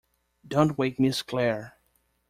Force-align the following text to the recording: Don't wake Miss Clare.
Don't 0.47 0.79
wake 0.79 0.99
Miss 0.99 1.21
Clare. 1.21 1.77